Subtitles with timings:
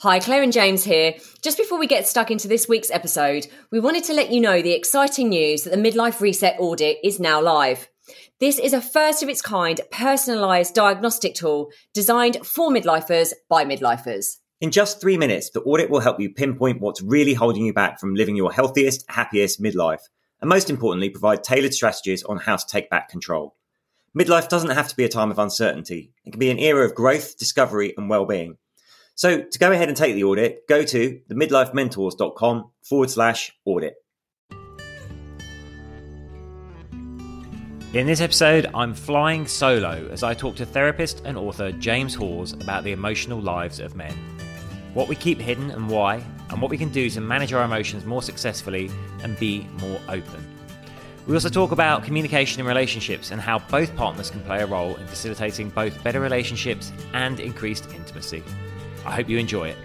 [0.00, 1.14] Hi, Claire and James here.
[1.40, 4.60] Just before we get stuck into this week's episode, we wanted to let you know
[4.60, 7.88] the exciting news that the Midlife Reset audit is now live.
[8.38, 14.36] This is a first of its kind personalised diagnostic tool designed for midlifers by midlifers.
[14.60, 17.98] In just three minutes, the audit will help you pinpoint what's really holding you back
[17.98, 20.02] from living your healthiest, happiest midlife,
[20.42, 23.56] and most importantly, provide tailored strategies on how to take back control.
[24.14, 26.12] Midlife doesn't have to be a time of uncertainty.
[26.26, 28.58] It can be an era of growth, discovery, and well-being.
[29.16, 33.94] So to go ahead and take the audit, go to themidlifementors.com forward slash audit.
[37.94, 42.52] In this episode, I'm flying solo as I talk to therapist and author James Hawes
[42.52, 44.12] about the emotional lives of men.
[44.92, 48.04] What we keep hidden and why, and what we can do to manage our emotions
[48.04, 48.90] more successfully
[49.22, 50.46] and be more open.
[51.26, 54.94] We also talk about communication in relationships and how both partners can play a role
[54.96, 58.42] in facilitating both better relationships and increased intimacy.
[59.06, 59.76] I hope you enjoy it.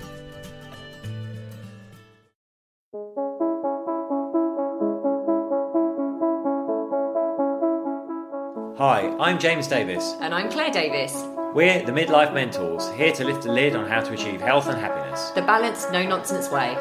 [8.77, 10.15] Hi, I'm James Davis.
[10.21, 11.13] And I'm Claire Davis.
[11.53, 14.79] We're the Midlife Mentors, here to lift the lid on how to achieve health and
[14.79, 15.29] happiness.
[15.31, 16.75] The balanced, no nonsense way.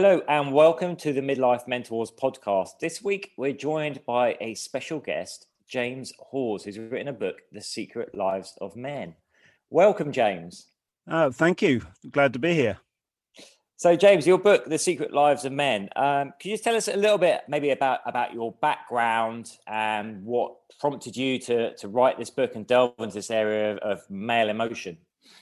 [0.00, 2.78] Hello and welcome to the Midlife Mentors podcast.
[2.80, 7.60] This week we're joined by a special guest, James Hawes, who's written a book, The
[7.60, 9.16] Secret Lives of Men.
[9.70, 10.68] Welcome, James.
[11.10, 11.82] Uh, thank you.
[12.12, 12.78] Glad to be here.
[13.76, 15.88] So, James, your book, The Secret Lives of Men.
[15.96, 20.22] Um, can you just tell us a little bit, maybe about about your background and
[20.22, 24.08] what prompted you to to write this book and delve into this area of, of
[24.08, 24.96] male emotion?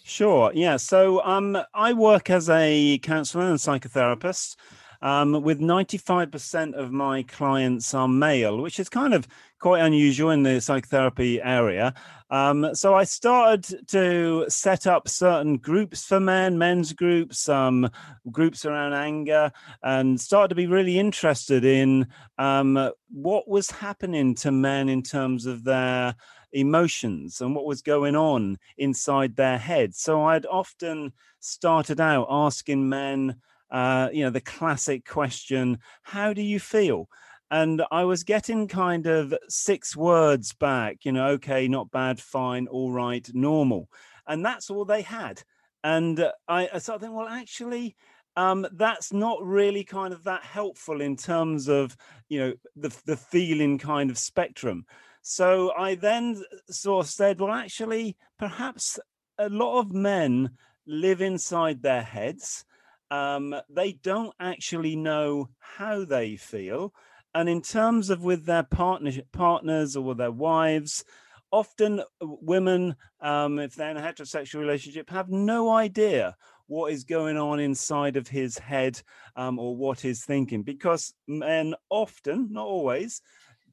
[0.05, 0.53] Sure.
[0.55, 0.77] Yeah.
[0.77, 4.57] So um, I work as a counselor and psychotherapist.
[5.03, 9.29] Um, with 95% of my clients are male, which is kind of
[9.61, 11.95] quite unusual in the psychotherapy area.
[12.31, 17.89] Um, so I started to set up certain groups for men, men's groups, um,
[18.31, 19.53] groups around anger,
[19.83, 22.09] and started to be really interested in
[22.39, 26.17] um, what was happening to men in terms of their
[26.57, 29.99] emotions and what was going on inside their heads.
[29.99, 33.37] So I'd often started out asking men,
[33.71, 37.09] uh, you know, the classic question, How do you feel?
[37.51, 42.67] And I was getting kind of six words back, you know, okay, not bad, fine,
[42.67, 43.89] all right, normal.
[44.27, 45.43] And that's all they had.
[45.85, 47.95] And uh, I, I started thinking, well, actually,
[48.37, 51.97] um, that's not really kind of that helpful in terms of
[52.29, 54.85] you know the the feeling kind of spectrum.
[55.29, 58.97] So I then sort of said, well, actually, perhaps
[59.39, 60.51] a lot of men
[60.87, 62.65] live inside their heads.
[63.11, 66.95] Um, they don't actually know how they feel.
[67.35, 71.05] And in terms of with their partners or with their wives,
[71.51, 76.37] often women, um, if they're in a heterosexual relationship, have no idea
[76.69, 79.03] what is going on inside of his head
[79.35, 83.23] um, or what he's thinking because men often, not always,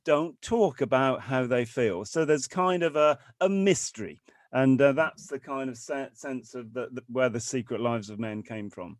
[0.06, 2.06] don't talk about how they feel.
[2.06, 4.22] So there's kind of a, a mystery.
[4.52, 8.20] And uh, that's the kind of sense of the, the, where the secret lives of
[8.20, 8.98] men came from.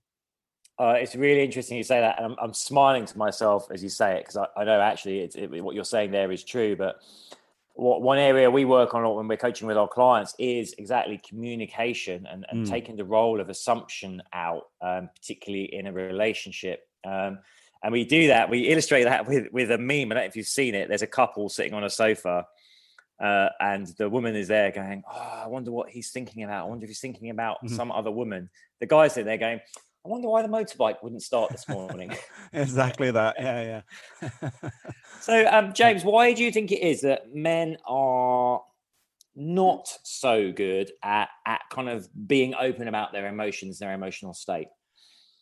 [0.80, 3.90] Uh, it's really interesting you say that, and I'm, I'm, smiling to myself as you
[3.90, 6.76] say it because I, I, know actually it, what you're saying there is true.
[6.76, 6.96] But
[7.74, 12.26] what, one area we work on when we're coaching with our clients is exactly communication
[12.26, 12.70] and, and mm.
[12.70, 16.88] taking the role of assumption out, um, particularly in a relationship.
[17.06, 17.38] Um,
[17.84, 18.50] and we do that.
[18.50, 20.12] We illustrate that with with a meme.
[20.12, 20.88] I don't know if you've seen it.
[20.88, 22.46] There's a couple sitting on a sofa,
[23.22, 26.66] uh, and the woman is there going, "Oh, I wonder what he's thinking about.
[26.66, 27.76] I wonder if he's thinking about mm-hmm.
[27.76, 28.50] some other woman."
[28.80, 29.60] The guy's sitting there going,
[30.06, 32.16] "I wonder why the motorbike wouldn't start this morning."
[32.54, 33.36] exactly that.
[33.38, 33.82] Yeah,
[34.22, 34.50] yeah.
[35.22, 38.62] so, um, James, why do you think it is that men are
[39.36, 44.68] not so good at at kind of being open about their emotions, their emotional state?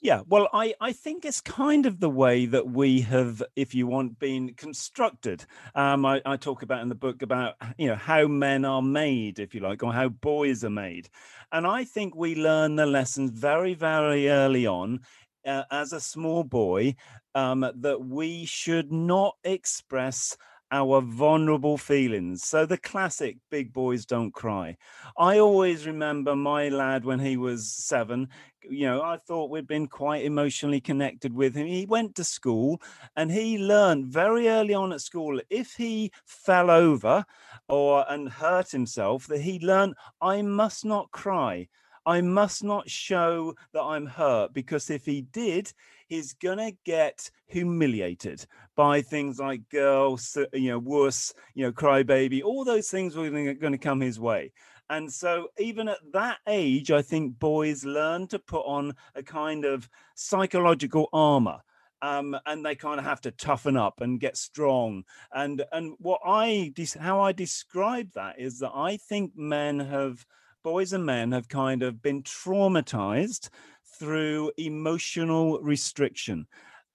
[0.03, 3.85] Yeah, well, I, I think it's kind of the way that we have, if you
[3.85, 5.45] want, been constructed.
[5.75, 9.37] Um, I, I talk about in the book about, you know, how men are made,
[9.37, 11.07] if you like, or how boys are made.
[11.51, 15.01] And I think we learn the lessons very, very early on
[15.45, 16.95] uh, as a small boy
[17.35, 20.35] um, that we should not express
[20.71, 22.43] our vulnerable feelings.
[22.43, 24.77] So the classic big boys don't cry.
[25.17, 28.29] I always remember my lad when he was seven.
[28.63, 31.67] You know, I thought we'd been quite emotionally connected with him.
[31.67, 32.81] He went to school
[33.15, 37.25] and he learned very early on at school if he fell over
[37.67, 41.67] or and hurt himself, that he learned I must not cry.
[42.05, 45.71] I must not show that I'm hurt because if he did,
[46.11, 52.65] he's gonna get humiliated by things like girls, you know, worse, you know, crybaby, all
[52.65, 54.51] those things were going to come his way.
[54.89, 59.63] And so, even at that age, I think boys learn to put on a kind
[59.63, 61.61] of psychological armor.
[62.01, 65.03] Um, and they kind of have to toughen up and get strong.
[65.33, 70.25] And and what I how I describe that is that I think men have
[70.63, 73.49] boys and men have kind of been traumatized
[73.93, 76.47] through emotional restriction.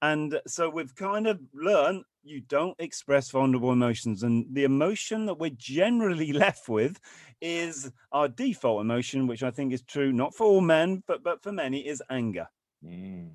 [0.03, 4.23] And so we've kind of learned you don't express vulnerable emotions.
[4.23, 7.01] And the emotion that we're generally left with
[7.41, 11.43] is our default emotion, which I think is true not for all men, but but
[11.43, 12.49] for many is anger.
[12.85, 13.31] Mm.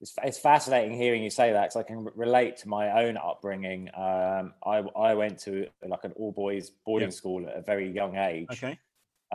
[0.00, 3.88] It's, it's fascinating hearing you say that because I can relate to my own upbringing.
[3.94, 7.14] Um, I I went to like an all boys boarding yeah.
[7.14, 8.48] school at a very young age.
[8.52, 8.78] Okay.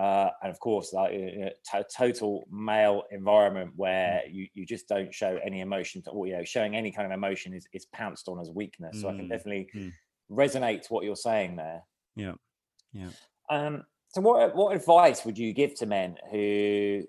[0.01, 4.33] Uh, and of course, like a t- total male environment where mm.
[4.33, 7.11] you, you just don't show any emotion, to, or you know, showing any kind of
[7.15, 8.97] emotion is, is pounced on as weakness.
[8.97, 9.01] Mm.
[9.01, 9.91] So I can mm, definitely mm.
[10.31, 11.83] resonate to what you're saying there.
[12.15, 12.33] Yeah,
[12.93, 13.09] yeah.
[13.51, 17.03] Um, so what what advice would you give to men who?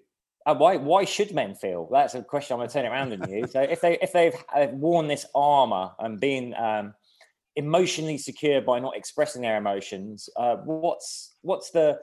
[0.45, 1.89] Uh, why why should men feel?
[1.91, 3.47] That's a question I'm going to turn it around on you.
[3.47, 6.93] so if they if they've uh, worn this armor and been um,
[7.57, 11.99] emotionally secure by not expressing their emotions, uh, what's what's the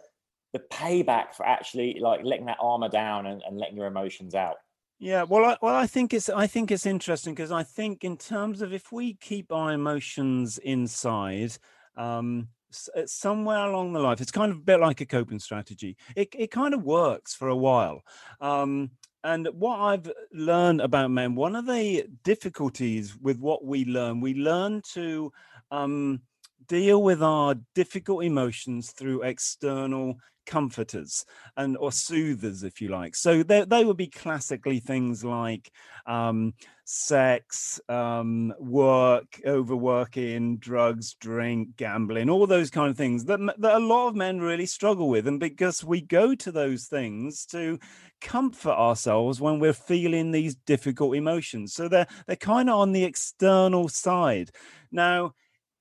[0.53, 4.55] the payback for actually like letting that armor down and, and letting your emotions out.
[4.99, 8.17] Yeah well I, well I think it's I think it's interesting because I think in
[8.17, 11.57] terms of if we keep our emotions inside
[11.95, 12.49] um
[12.95, 15.95] uh, somewhere along the life it's kind of a bit like a coping strategy.
[16.15, 18.01] It, it kind of works for a while.
[18.41, 18.91] Um
[19.23, 24.33] and what I've learned about men, one of the difficulties with what we learn, we
[24.33, 25.31] learn to
[25.71, 26.21] um,
[26.69, 30.15] deal with our difficult emotions through external
[30.49, 31.25] comforters
[31.57, 33.15] and or soothers if you like.
[33.15, 35.71] So they, they would be classically things like
[36.07, 36.53] um,
[36.85, 43.79] sex um, work overworking drugs drink gambling all those kind of things that, that a
[43.79, 45.27] lot of men really struggle with.
[45.27, 47.77] And because we go to those things to
[48.19, 51.73] comfort ourselves when we're feeling these difficult emotions.
[51.73, 54.49] So they're they're kind of on the external side.
[54.91, 55.33] Now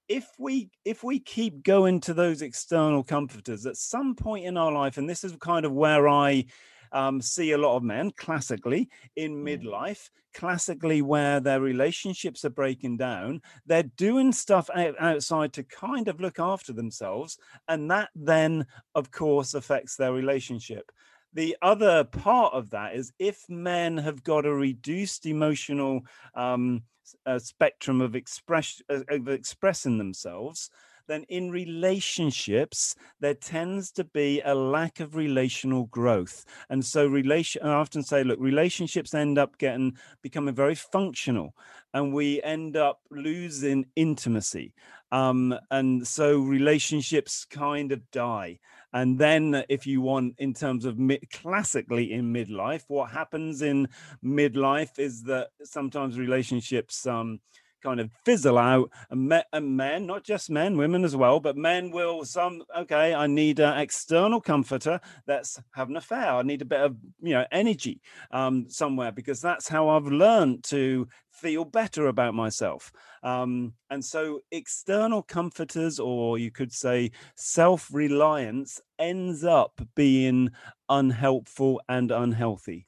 [0.08, 4.72] if we if we keep going to those external comforters at some point in our
[4.72, 6.44] life and this is kind of where i
[6.90, 9.62] um, see a lot of men classically in mm.
[9.62, 16.20] midlife classically where their relationships are breaking down they're doing stuff outside to kind of
[16.20, 17.38] look after themselves
[17.68, 20.90] and that then of course affects their relationship
[21.38, 26.00] the other part of that is if men have got a reduced emotional
[26.34, 26.82] um,
[27.26, 30.68] uh, spectrum of express uh, of expressing themselves
[31.06, 36.44] then in relationships there tends to be a lack of relational growth.
[36.70, 41.54] And so relation i often say look relationships end up getting becoming very functional
[41.94, 44.74] and we end up losing intimacy.
[45.12, 48.58] Um, and so relationships kind of die
[48.92, 50.98] and then, if you want, in terms of
[51.32, 53.88] classically in midlife, what happens in
[54.24, 57.40] midlife is that sometimes relationships um,
[57.82, 61.56] kind of fizzle out and, me- and, men not just men women as well but
[61.56, 66.62] men will some okay i need an external comforter that's having an affair i need
[66.62, 71.06] a bit of you know energy um, somewhere because that's how i've learned to
[71.38, 72.92] feel better about myself.
[73.22, 80.50] Um, and so, external comforters, or you could say self reliance, ends up being
[80.88, 82.86] unhelpful and unhealthy.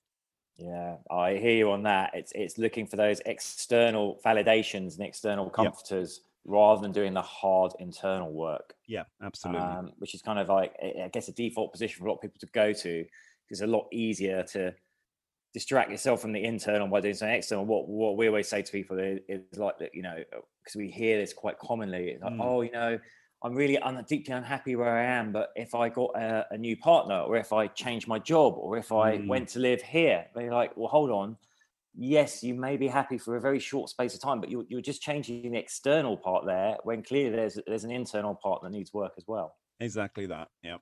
[0.60, 2.10] Yeah, I hear you on that.
[2.14, 7.72] It's it's looking for those external validations and external comforters rather than doing the hard
[7.78, 8.74] internal work.
[8.86, 9.62] Yeah, absolutely.
[9.62, 12.22] Um, which is kind of like I guess a default position for a lot of
[12.22, 13.04] people to go to.
[13.44, 14.74] Because it's a lot easier to
[15.52, 17.64] distract yourself from the internal by doing something external.
[17.64, 20.22] What what we always say to people is, is like that, you know,
[20.62, 22.10] because we hear this quite commonly.
[22.10, 22.40] It's like, mm.
[22.40, 22.98] oh, you know,
[23.42, 27.20] I'm really deeply unhappy where I am, but if I got a, a, new partner,
[27.20, 29.28] or if I changed my job, or if I mm.
[29.28, 31.38] went to live here, they're like, well, hold on.
[31.97, 34.82] Yes, you may be happy for a very short space of time, but you're, you're
[34.82, 38.92] just changing the external part there when clearly there's there's an internal part that needs
[38.94, 39.56] work as well.
[39.80, 40.49] Exactly that.
[40.62, 40.76] Yeah.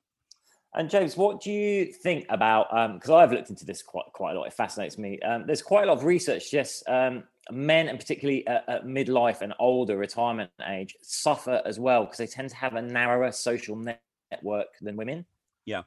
[0.74, 2.66] And James, what do you think about?
[2.76, 4.48] Um because um, I've looked into this quite quite a lot.
[4.48, 5.18] It fascinates me.
[5.20, 6.52] Um, there's quite a lot of research.
[6.52, 12.04] Yes, um, men, and particularly at, at midlife and older retirement age, suffer as well
[12.04, 15.26] because they tend to have a narrower social network than women.
[15.64, 15.82] Yeah.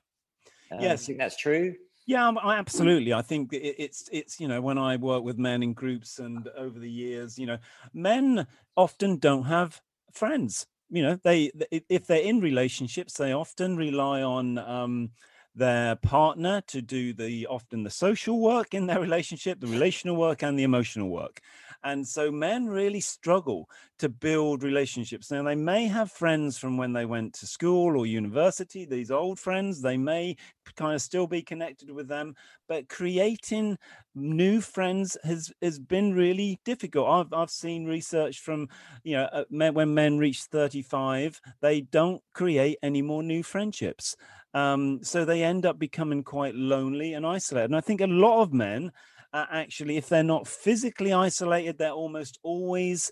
[0.72, 1.04] Um, Yes.
[1.04, 1.76] I think that's true.
[2.08, 3.14] Yeah, um, absolutely.
[3.14, 6.80] I think it's it's you know when I work with men in groups and over
[6.80, 7.60] the years, you know,
[7.94, 10.66] men often don't have friends.
[10.90, 15.12] You know, they if they're in relationships, they often rely on um,
[15.54, 20.44] their partner to do the often the social work in their relationship, the relational work,
[20.44, 21.42] and the emotional work.
[21.84, 23.68] And so men really struggle
[24.00, 25.32] to build relationships.
[25.32, 29.40] Now, they may have friends from when they went to school or university, these old
[29.40, 30.36] friends, they may
[30.76, 32.36] kind of still be connected with them,
[32.68, 33.78] but creating
[34.16, 37.08] new friends has has been really difficult.
[37.08, 38.68] I've I've seen research from,
[39.04, 44.16] you know, uh, when men reach 35, they don't create any more new friendships.
[44.54, 47.66] Um, so they end up becoming quite lonely and isolated.
[47.66, 48.92] And I think a lot of men
[49.34, 53.12] actually, if they're not physically isolated, they're almost always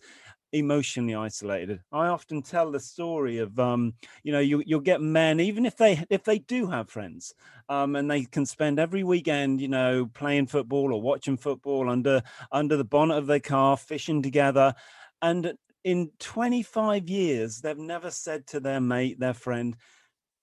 [0.52, 1.80] emotionally isolated.
[1.92, 3.94] I often tell the story of, um,
[4.24, 7.34] you know, you you'll get men even if they if they do have friends,
[7.70, 12.22] um, and they can spend every weekend, you know, playing football or watching football under
[12.52, 14.74] under the bonnet of their car, fishing together,
[15.22, 15.54] and
[15.86, 19.78] in 25 years they've never said to their mate, their friend,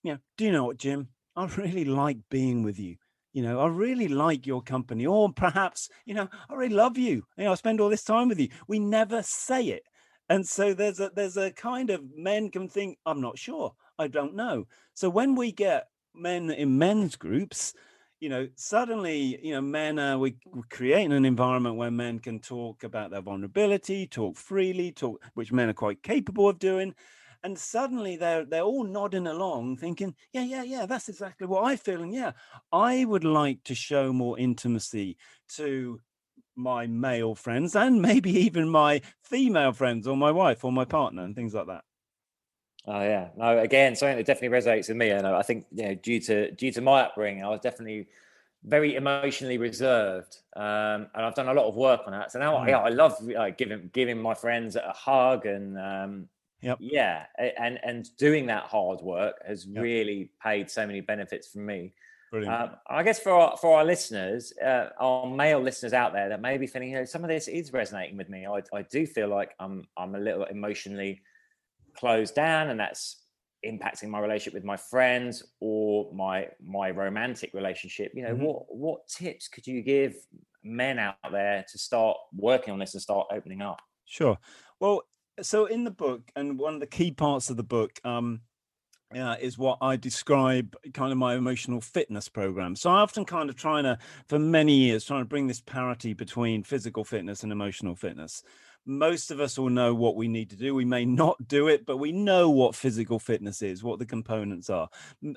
[0.07, 1.09] you know, do you know what, Jim?
[1.35, 2.97] I really like being with you.
[3.33, 7.23] You know i really like your company or perhaps you know i really love you.
[7.37, 8.49] You know i spend all this time with you.
[8.67, 9.83] We never say it.
[10.31, 13.75] And so there's a there's a kind of men can think i'm not sure.
[13.99, 14.67] I don't know.
[14.95, 17.75] So when we get men in men's groups
[18.21, 22.41] you know suddenly you know men are we, we're creating an environment where men can
[22.41, 26.95] talk about their vulnerability talk freely talk which men are quite capable of doing
[27.47, 31.77] and suddenly they're they're all nodding along thinking yeah yeah yeah that's exactly what i
[31.77, 32.33] feel and yeah
[32.73, 35.17] i would like to show more intimacy
[35.49, 36.01] to
[36.57, 41.23] my male friends and maybe even my female friends or my wife or my partner
[41.23, 41.85] and things like that
[42.87, 43.59] Oh yeah, no.
[43.59, 46.71] Again, something that definitely resonates with me, and I think you know, due to due
[46.73, 48.09] to my upbringing, I was definitely
[48.63, 52.31] very emotionally reserved, um, and I've done a lot of work on that.
[52.31, 52.67] So now, Mm.
[52.67, 56.29] yeah, I love like, giving giving my friends a hug, and um,
[56.61, 56.81] Yep.
[56.81, 59.89] yeah, and and doing that hard work has Yep.
[59.89, 61.95] really paid so many benefits for me.
[62.31, 66.29] brilliant Um, I guess for our, for our listeners, uh, our male listeners out there
[66.29, 68.47] that may be feeling, you know, some of this is resonating with me.
[68.47, 71.23] I, I do feel like I'm I'm a little emotionally
[71.97, 73.25] closed down, and that's
[73.65, 78.13] impacting my relationship with my friends or my my romantic relationship.
[78.15, 78.37] You know, Mhm.
[78.37, 80.17] what what tips could you give
[80.63, 83.81] men out there to start working on this and start opening up?
[84.05, 84.39] Sure.
[84.81, 85.03] Well,
[85.43, 88.41] so in the book, and one of the key parts of the book, um,
[89.15, 92.75] uh, is what I describe kind of my emotional fitness program.
[92.75, 96.13] So I often kind of trying to, for many years, trying to bring this parity
[96.13, 98.43] between physical fitness and emotional fitness.
[98.87, 100.75] Most of us will know what we need to do.
[100.75, 104.71] We may not do it, but we know what physical fitness is, what the components
[104.71, 104.89] are.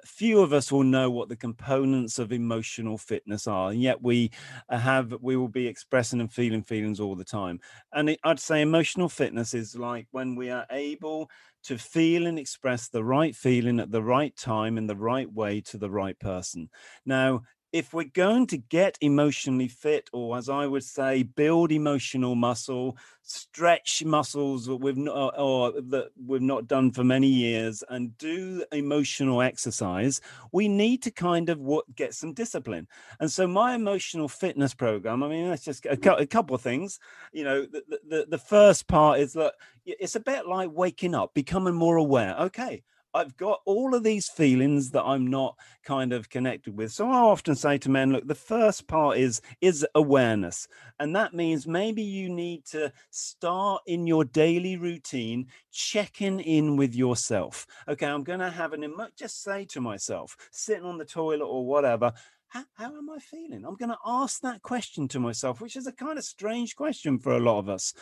[0.05, 4.31] Few of us will know what the components of emotional fitness are, and yet we
[4.69, 7.59] uh, have we will be expressing and feeling feelings all the time.
[7.93, 11.29] And I'd say emotional fitness is like when we are able
[11.63, 15.61] to feel and express the right feeling at the right time in the right way
[15.61, 16.69] to the right person.
[17.05, 17.41] Now,
[17.71, 22.97] if we're going to get emotionally fit, or as I would say, build emotional muscle,
[23.21, 28.17] stretch muscles that we've not uh, or that we've not done for many years, and
[28.17, 30.19] do emotional exercise,
[30.51, 32.88] we need to kind of what get some discipline.
[33.19, 36.99] And so, my emotional fitness program, I mean, that's just a, a couple of things.
[37.31, 39.53] You know, the, the- the first part is that
[39.85, 42.35] it's a bit like waking up, becoming more aware.
[42.39, 46.91] Okay, I've got all of these feelings that I'm not kind of connected with.
[46.91, 50.67] So I often say to men, look, the first part is is awareness.
[50.99, 56.93] And that means maybe you need to start in your daily routine checking in with
[56.93, 57.65] yourself.
[57.87, 61.45] Okay, I'm going to have an emo- just say to myself, sitting on the toilet
[61.45, 62.13] or whatever,
[62.49, 63.63] how, how am I feeling?
[63.65, 67.19] I'm going to ask that question to myself, which is a kind of strange question
[67.19, 67.93] for a lot of us.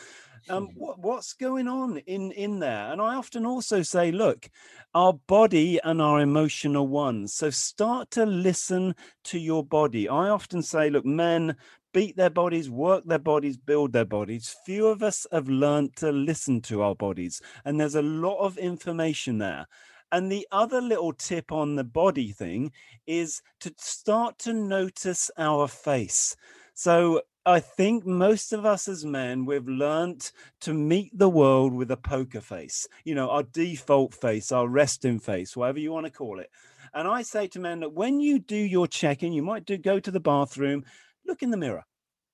[0.49, 2.91] Um, what, what's going on in in there?
[2.91, 4.49] And I often also say, look,
[4.95, 7.33] our body and our emotional ones.
[7.33, 10.07] So start to listen to your body.
[10.07, 11.57] I often say, look, men
[11.93, 14.55] beat their bodies, work their bodies, build their bodies.
[14.65, 18.57] Few of us have learned to listen to our bodies, and there's a lot of
[18.57, 19.67] information there.
[20.11, 22.71] And the other little tip on the body thing
[23.05, 26.35] is to start to notice our face.
[26.73, 31.89] So I think most of us as men, we've learnt to meet the world with
[31.91, 36.11] a poker face, you know, our default face, our resting face, whatever you want to
[36.11, 36.49] call it.
[36.93, 39.77] And I say to men that when you do your check in, you might do
[39.77, 40.83] go to the bathroom,
[41.25, 41.85] look in the mirror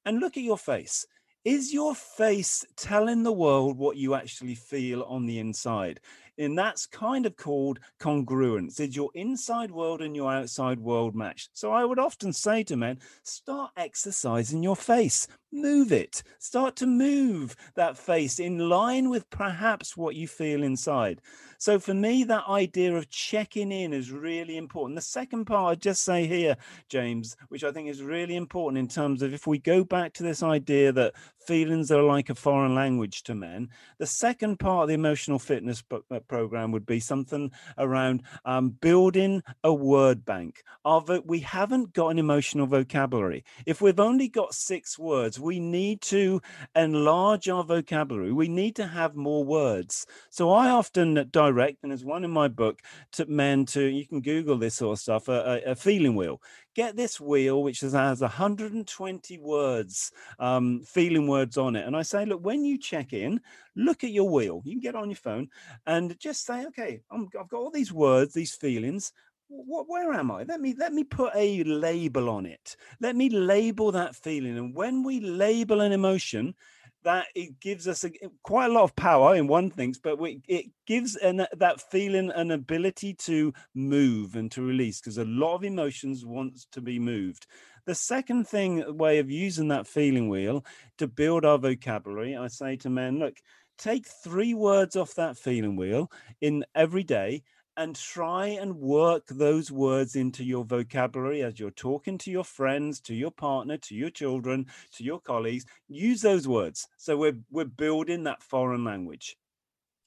[0.06, 1.06] and look at your face.
[1.46, 6.00] is your face telling the world what you actually feel on the inside?
[6.38, 8.80] And that's kind of called congruence.
[8.80, 11.52] Is your inside world and your outside world matched?
[11.54, 16.24] So I would often say to men, start exercising your face move it.
[16.40, 21.22] Start to move that face in line with perhaps what you feel inside.
[21.64, 24.98] So for me, that idea of checking in is really important.
[24.98, 26.58] The second part I just say here,
[26.90, 30.24] James, which I think is really important in terms of if we go back to
[30.24, 34.88] this idea that feelings are like a foreign language to men, the second part of
[34.90, 40.64] the emotional fitness uh, program would be something around um, building a word bank.
[40.84, 43.46] Of it, we haven't got an emotional vocabulary.
[43.66, 46.42] If we've only got six words, we need to
[46.76, 48.34] enlarge our vocabulary.
[48.34, 50.06] We need to have more words.
[50.30, 52.82] So I often direct, and there's one in my book,
[53.14, 56.42] to men to, you can Google this sort of stuff, a, a feeling wheel.
[56.76, 61.86] Get this wheel, which has 120 words, um, feeling words on it.
[61.86, 63.40] And I say, look, when you check in,
[63.76, 64.62] look at your wheel.
[64.66, 65.50] You can get on your phone
[65.86, 69.12] and just say, okay, i I've got all these words, these feelings
[69.54, 70.44] what, where am I?
[70.44, 72.76] Let me let me put a label on it.
[73.00, 74.58] Let me label that feeling.
[74.58, 76.56] And when we label an emotion,
[77.04, 78.12] that it gives us a,
[78.44, 81.82] quite a lot of power in one thing, but we, it gives an, uh, that
[81.92, 86.82] feeling an ability to move and to release because a lot of emotions wants to
[86.82, 87.48] be moved.
[87.86, 90.66] The second thing uh, way of using that feeling wheel
[90.98, 93.38] to build our vocabulary, I say to men, look,
[93.78, 97.44] take three words off that feeling wheel in every day
[97.78, 103.00] and try and work those words into your vocabulary as you're talking to your friends,
[103.02, 105.66] to your partner, to your children, to your colleagues.
[105.88, 106.88] Use those words.
[106.98, 109.38] So we're we're building that foreign language.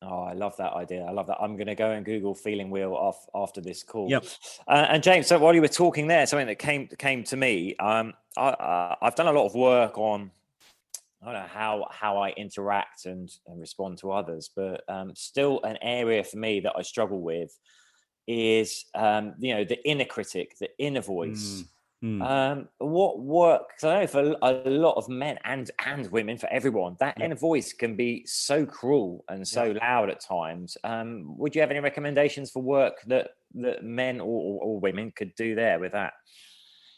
[0.03, 1.05] Oh, I love that idea.
[1.05, 1.39] I love that.
[1.41, 4.11] I'm going to go and Google feeling wheel off after this call.
[4.11, 4.27] Yep.
[4.69, 7.75] Uh, and James, so while you were talking there, something that came came to me.
[7.77, 10.31] Um, I, uh, I've done a lot of work on
[11.27, 15.61] I don't know how how I interact and, and respond to others, but um, still
[15.65, 17.51] an area for me that I struggle with
[18.29, 21.65] is um, you know the inner critic, the inner voice.
[22.05, 22.25] Mm, mm.
[22.25, 23.63] Um, what work?
[23.69, 27.25] Because I know for a lot of men and and women, for everyone, that yeah.
[27.25, 29.79] inner voice can be so cruel and so yeah.
[29.81, 30.77] loud at times.
[30.85, 35.35] Um, would you have any recommendations for work that that men or, or women could
[35.35, 36.13] do there with that?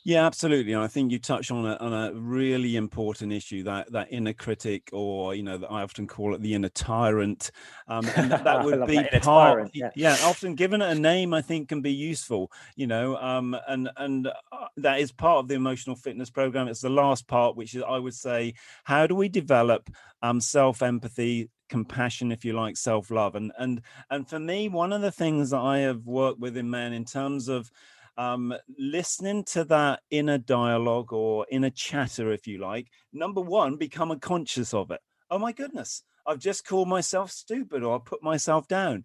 [0.04, 0.72] Yeah, absolutely.
[0.72, 4.32] And I think you touch on a, on a really important issue that that inner
[4.32, 7.50] critic, or you know, that I often call it the inner tyrant.
[7.88, 9.54] Um, and that, that would be that part.
[9.54, 9.90] Tyrant, yeah.
[9.94, 10.16] yeah.
[10.22, 12.50] often given it a name, I think can be useful.
[12.76, 16.68] You know, um, and and uh, that is part of the emotional fitness program.
[16.68, 19.90] It's the last part, which is I would say, how do we develop
[20.22, 24.90] um, self empathy, compassion if you like self love and and and for me one
[24.90, 27.70] of the things that i have worked with in men in terms of
[28.18, 34.18] um, listening to that inner dialogue or inner chatter, if you like, number one, become
[34.18, 35.00] conscious of it.
[35.30, 39.04] Oh my goodness, I've just called myself stupid or I put myself down.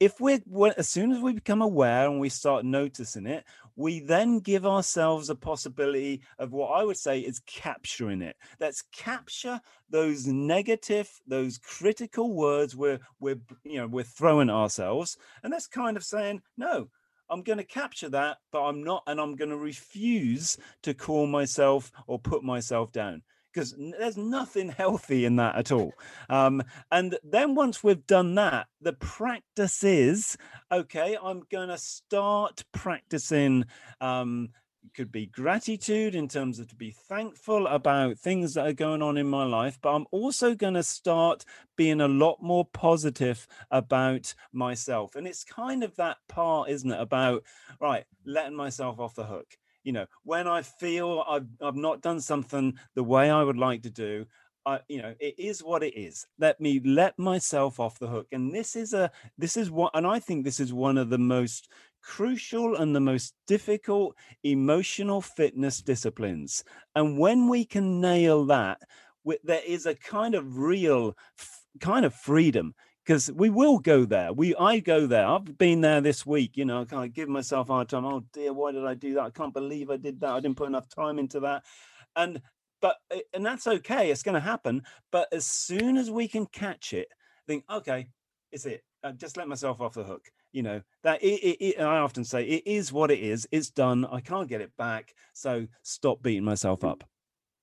[0.00, 0.40] If we're,
[0.76, 3.44] as soon as we become aware and we start noticing it,
[3.76, 8.36] we then give ourselves a possibility of what I would say is capturing it.
[8.58, 15.18] Let's capture those negative, those critical words we're, we're, you know, we're throwing ourselves.
[15.44, 16.88] And that's kind of saying, no,
[17.32, 21.26] I'm going to capture that, but I'm not, and I'm going to refuse to call
[21.26, 25.92] myself or put myself down because there's nothing healthy in that at all.
[26.28, 30.36] Um, and then once we've done that, the practice is
[30.70, 33.64] okay, I'm going to start practicing
[34.00, 34.50] um,
[34.94, 39.16] could be gratitude in terms of to be thankful about things that are going on
[39.16, 41.44] in my life, but I'm also going to start
[41.76, 45.14] being a lot more positive about myself.
[45.14, 47.44] And it's kind of that part, isn't it, about
[47.80, 49.56] right, letting myself off the hook.
[49.84, 53.82] You know, when I feel I've, I've not done something the way I would like
[53.82, 54.26] to do,
[54.64, 56.26] I, you know, it is what it is.
[56.38, 58.28] Let me let myself off the hook.
[58.30, 61.18] And this is a, this is what, and I think this is one of the
[61.18, 61.68] most
[62.02, 66.64] crucial and the most difficult emotional fitness disciplines.
[66.94, 68.80] And when we can nail that,
[69.44, 71.16] there is a kind of real
[71.80, 74.32] kind of freedom because we will go there.
[74.32, 75.26] We I go there.
[75.26, 76.56] I've been there this week.
[76.56, 78.04] You know, I kind of give myself a hard time.
[78.04, 79.22] Oh dear, why did I do that?
[79.22, 80.32] I can't believe I did that.
[80.32, 81.64] I didn't put enough time into that.
[82.16, 82.40] And
[82.80, 84.10] but eh, and that's okay.
[84.10, 84.82] It's going to happen.
[85.10, 87.08] But as soon as we can catch it,
[87.46, 88.08] think, okay,
[88.50, 88.84] it's it.
[89.02, 92.24] I just let myself off the hook you know that it, it, it, i often
[92.24, 93.46] say it is what it is.
[93.50, 94.06] It's done.
[94.06, 95.14] I can't get it back.
[95.32, 97.04] So stop beating myself up.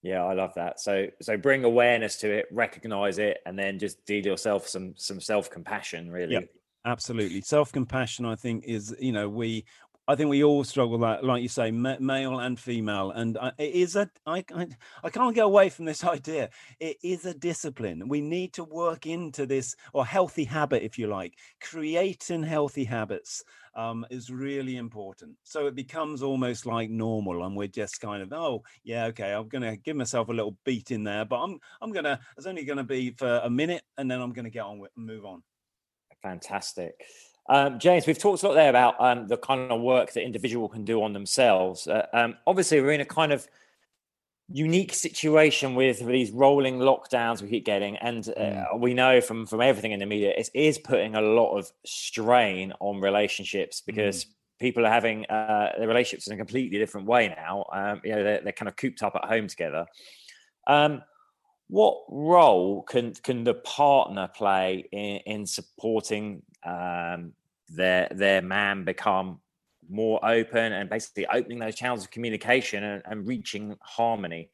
[0.02, 0.80] Yeah i love that.
[0.80, 5.20] So so bring awareness to it recognize it and then just deal yourself some some
[5.20, 6.48] self-compassion really.
[6.86, 7.42] absolutely.
[7.42, 9.66] Self-compassion i think is you know we
[10.10, 13.96] I think we all struggle that, like you say, male and female, and it is
[13.96, 14.10] a.
[14.26, 14.68] I, I
[15.04, 16.50] I can't get away from this idea.
[16.80, 18.08] It is a discipline.
[18.08, 23.44] We need to work into this or healthy habit, if you like, creating healthy habits
[23.76, 25.36] um, is really important.
[25.44, 29.48] So it becomes almost like normal, and we're just kind of, oh yeah, okay, I'm
[29.48, 32.84] gonna give myself a little beat in there, but I'm I'm gonna it's only gonna
[32.84, 35.44] be for a minute, and then I'm gonna get on with move on.
[36.24, 36.96] Fantastic.
[37.50, 40.70] Um, James, we've talked a lot there about um, the kind of work that individual
[40.70, 41.88] can do on themselves.
[41.88, 43.48] Uh, um, obviously, we're in a kind of
[44.52, 48.80] unique situation with these rolling lockdowns we keep getting, and uh, mm.
[48.80, 52.72] we know from from everything in the media, it is putting a lot of strain
[52.80, 54.26] on relationships because.
[54.26, 54.30] Mm.
[54.62, 57.64] People are having uh, their relationships in a completely different way now.
[57.72, 59.86] Um, you know, they're, they're kind of cooped up at home together.
[60.68, 61.02] Um,
[61.70, 67.32] what role can can the partner play in, in supporting um,
[67.70, 69.40] their their man become
[69.90, 74.50] more open and basically opening those channels of communication and, and reaching harmony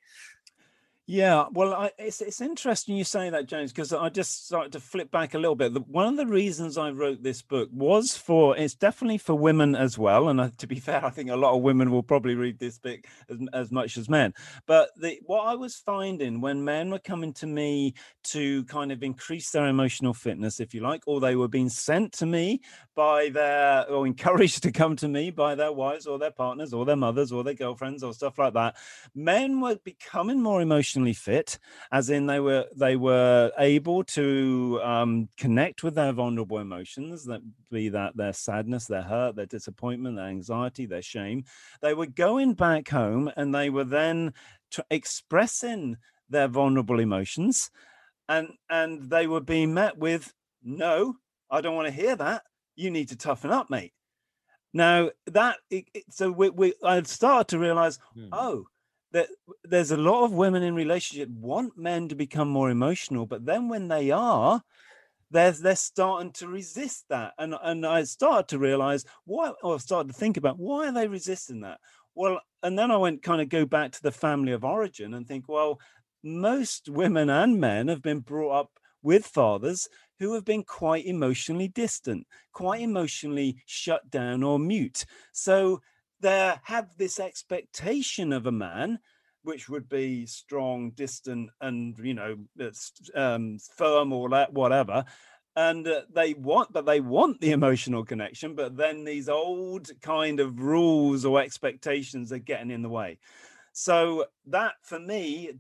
[1.08, 4.80] yeah, well, I, it's it's interesting you say that, James, because I just started to
[4.80, 5.76] flip back a little bit.
[5.76, 9.76] The, one of the reasons I wrote this book was for it's definitely for women
[9.76, 10.30] as well.
[10.30, 12.80] And uh, to be fair, I think a lot of women will probably read this
[12.80, 14.34] book as, as much as men.
[14.66, 19.04] But the, what I was finding when men were coming to me to kind of
[19.04, 22.62] increase their emotional fitness, if you like, or they were being sent to me
[22.96, 26.84] by their or encouraged to come to me by their wives or their partners or
[26.84, 28.76] their mothers or their girlfriends or stuff like that,
[29.14, 31.60] men were becoming more emotional fit,
[31.92, 37.42] as in they were they were able to um, connect with their vulnerable emotions, that
[37.72, 41.44] be that their sadness, their hurt, their disappointment, their anxiety, their shame.
[41.82, 44.34] They were going back home and they were then
[44.72, 45.98] t- expressing
[46.30, 47.70] their vulnerable emotions,
[48.30, 51.16] and and they were being met with no,
[51.50, 52.44] I don't want to hear that.
[52.76, 53.94] You need to toughen up, mate.
[54.74, 58.28] Now that it, it, so we, we I started to realize, hmm.
[58.34, 58.66] oh,
[59.12, 59.30] that
[59.64, 63.70] there's a lot of women in relationship want men to become more emotional, but then
[63.70, 64.62] when they are,
[65.32, 67.34] they're they're starting to resist that.
[67.38, 71.08] And and I started to realize why or started to think about why are they
[71.08, 71.80] resisting that?
[72.16, 75.28] Well, and then I went kind of go back to the family of origin and
[75.28, 75.80] think, well,
[76.24, 78.72] most women and men have been brought up
[79.04, 79.88] with fathers
[80.20, 85.06] who have been quite emotionally distant, quite emotionally shut down or mute.
[85.32, 85.82] So
[86.26, 88.98] they have this expectation of a man
[89.44, 92.36] which would be strong distant and you know
[93.14, 95.06] um, firm or whatever.
[95.56, 100.40] And uh, they want but they want the emotional connection but then these old kind
[100.40, 103.20] of rules or expectations are getting in the way.
[103.72, 105.52] So that for me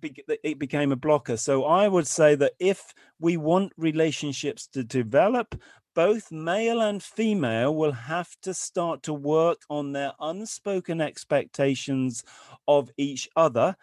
[0.43, 1.37] it became a blocker.
[1.37, 5.61] So i would say that if we want relationships to develop
[5.95, 12.23] both male and female will have to start to work on their unspoken expectations
[12.67, 13.75] of each other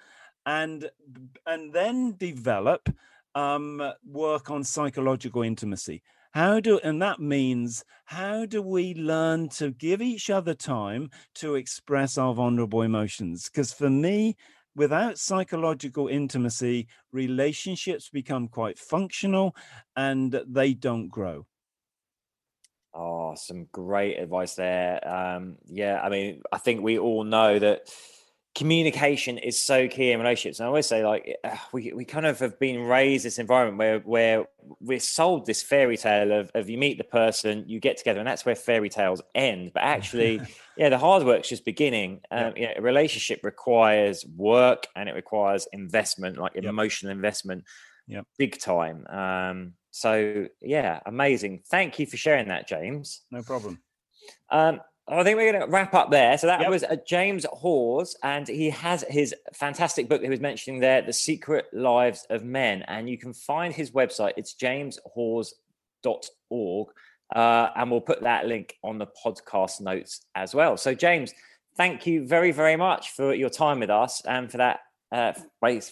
[0.45, 0.91] and
[1.47, 2.89] and then develop
[3.35, 6.03] um, work on psychological intimacy.
[6.33, 11.55] How do and that means how do we learn to give each other time to
[11.55, 13.49] express our vulnerable emotions?
[13.49, 14.37] Because for me
[14.75, 19.55] without psychological intimacy relationships become quite functional
[19.97, 21.47] and they don't grow
[22.95, 25.07] Oh, some great advice there.
[25.09, 27.89] Um, yeah, I mean, I think we all know that
[28.55, 30.61] communication is so key in relationships.
[30.61, 33.79] And I always say, like, eh, we, we kind of have been raised this environment
[33.79, 34.47] where where
[34.81, 38.29] we're sold this fairy tale of, of you meet the person, you get together, and
[38.29, 39.71] that's where fairy tales end.
[39.73, 40.43] But actually,
[40.77, 42.21] yeah, the hard work's just beginning.
[42.31, 42.75] Um, yeah.
[42.77, 46.65] a relationship requires work and it requires investment, like yep.
[46.65, 47.65] emotional investment,
[48.07, 49.07] yeah, big time.
[49.09, 51.63] Um, so yeah, amazing.
[51.67, 53.21] Thank you for sharing that, James.
[53.31, 53.81] No problem.
[54.51, 56.39] Um, I think we're going to wrap up there.
[56.39, 56.71] So that yep.
[56.71, 61.03] was uh, James Hawes, and he has his fantastic book that he was mentioning there,
[61.03, 62.83] The Secret Lives of Men.
[62.89, 64.33] And you can find his website.
[64.37, 66.89] It's jameshawes.org.
[67.35, 70.77] Uh, and we'll put that link on the podcast notes as well.
[70.77, 71.35] So, James,
[71.77, 74.81] thank you very, very much for your time with us and for that
[75.13, 75.33] uh,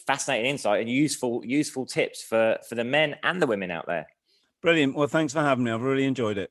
[0.06, 4.06] fascinating insight and useful useful tips for for the men and the women out there.
[4.62, 4.94] Brilliant.
[4.94, 5.70] Well, thanks for having me.
[5.70, 6.50] I've really enjoyed it.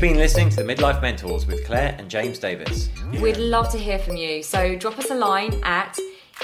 [0.00, 2.90] Been listening to the Midlife Mentors with Claire and James Davis.
[3.20, 4.40] We'd love to hear from you.
[4.40, 5.98] So drop us a line at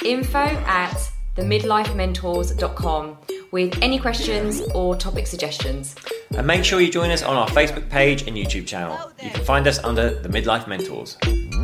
[0.05, 3.17] info at themidlifementors.com
[3.53, 5.95] with any questions or topic suggestions.
[6.37, 9.13] And make sure you join us on our Facebook page and YouTube channel.
[9.23, 11.17] You can find us under the Midlife Mentors.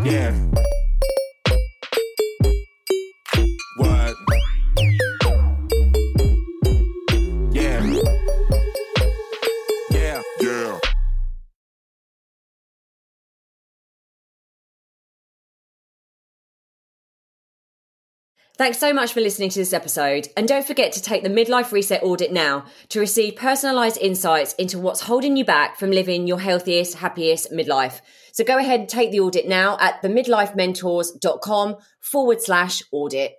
[0.04, 0.38] Yeah.
[18.56, 20.28] Thanks so much for listening to this episode.
[20.36, 24.78] And don't forget to take the Midlife Reset Audit now to receive personalised insights into
[24.78, 28.00] what's holding you back from living your healthiest, happiest midlife.
[28.30, 33.34] So go ahead and take the audit now at themidlifementors.com forward slash audit.